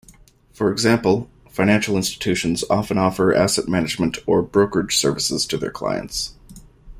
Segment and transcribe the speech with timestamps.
[0.51, 6.33] For example, financial institutions often offer asset management or brokerage services to their clients.